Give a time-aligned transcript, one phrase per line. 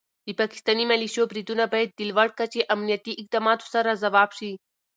[0.27, 4.51] د پاکستاني ملیشو بریدونه باید د لوړ کچې امنیتي اقداماتو سره ځواب شي.